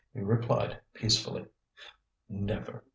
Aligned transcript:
He 0.15 0.21
replied 0.21 0.79
peacefully: 0.95 1.45
"Never! 2.27 2.83